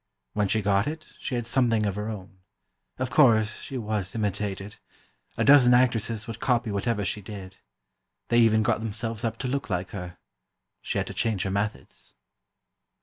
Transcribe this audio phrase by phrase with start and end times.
[0.33, 2.39] When she got it, she had something of her own.
[2.97, 4.77] Of course, she was imitated.
[5.37, 7.57] A dozen actresses would copy whatever she did.
[8.29, 10.17] They even got themselves up to look like her.
[10.81, 12.15] She had to change her methods."